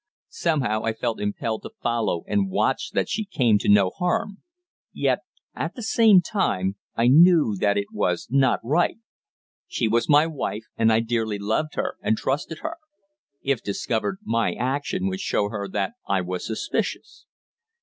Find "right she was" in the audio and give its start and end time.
8.63-10.09